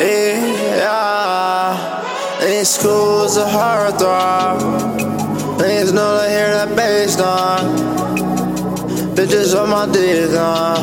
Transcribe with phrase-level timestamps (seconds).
[0.00, 0.54] In
[2.64, 4.60] school it's a hard throb.
[5.58, 7.76] Niggas know they hear that bass line.
[9.16, 10.78] Bitches on my dick, nah.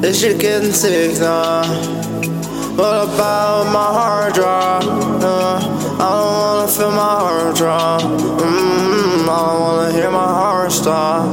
[0.00, 1.66] This shit getting sick, nah.
[2.74, 4.84] What about my heart drop?
[4.84, 5.60] Uh,
[6.00, 8.00] I don't wanna feel my heart drop.
[8.00, 11.28] Mm-hmm, I don't wanna hear my heart stop.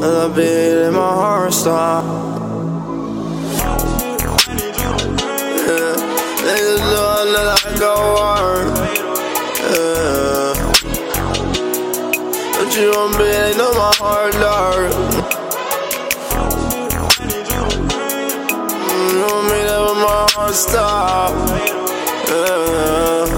[0.00, 2.04] The beat in my heart stop.
[7.84, 8.66] Go hard.
[9.60, 10.54] Yeah.
[12.56, 14.92] But you don't be, they know my heart dark.
[18.88, 21.32] Mm, you don't mean that when my heart stop.
[22.32, 23.28] Yeah.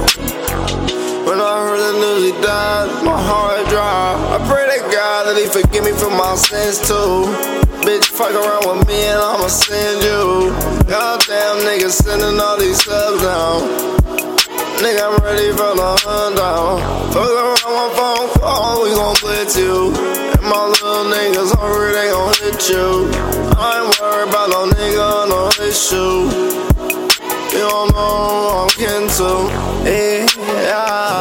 [1.27, 4.31] When I heard the news he died, my heart dropped.
[4.31, 7.27] I pray to God that he forgive me for my sins too.
[7.83, 10.55] Bitch, fuck around with me and I'ma send you.
[10.87, 13.96] Goddamn niggas sending all these subs down.
[14.77, 16.79] Nigga, I'm ready for the hunt down.
[17.11, 19.89] Fuck around one phone call, we gon' blitz you.
[19.89, 23.09] And my little niggas hungry, they gon' hit you.
[23.57, 26.29] I ain't worried about no nigga, no issue.
[27.57, 29.49] You don't know who I'm kin to.
[29.89, 31.17] Yeah,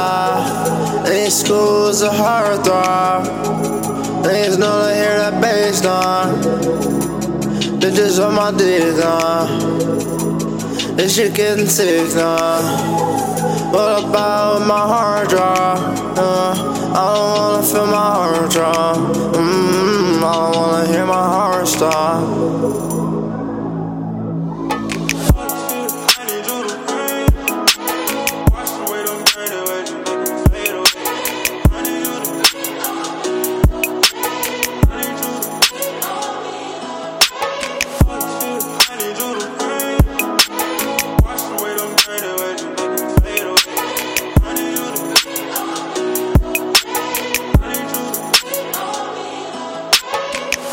[1.07, 3.23] in school it's a hard throb.
[4.25, 6.35] Niggas know they hear that bass line.
[7.79, 9.47] Bitches on my dick, nah.
[10.97, 13.34] This shit getting sick, nah.
[14.65, 15.77] My heart drop?
[16.17, 16.55] Uh,
[16.95, 18.97] I don't wanna feel my heart drop.
[19.35, 23.24] Mm-hmm, I don't wanna hear my heart stop.